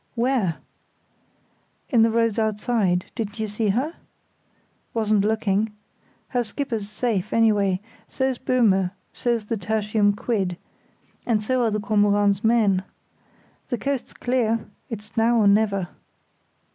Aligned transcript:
"Where?" 0.15 0.55
"In 1.89 2.01
the 2.01 2.09
roads 2.09 2.39
outside—didn't 2.39 3.39
you 3.39 3.45
see 3.45 3.69
her?" 3.69 3.93
"Wasn't 4.95 5.23
looking. 5.23 5.73
Her 6.29 6.43
skipper's 6.43 6.89
safe 6.89 7.31
anyway; 7.31 7.81
so's 8.07 8.39
Böhme, 8.39 8.89
so's 9.13 9.45
the 9.45 9.57
Tertium 9.57 10.13
Quid, 10.13 10.57
and 11.27 11.43
so 11.43 11.61
are 11.61 11.69
the 11.69 11.79
Kormoran's 11.79 12.43
men. 12.43 12.81
The 13.69 13.77
coast's 13.77 14.15
clear—it's 14.15 15.15
now 15.17 15.37
or 15.37 15.47
never." 15.47 15.87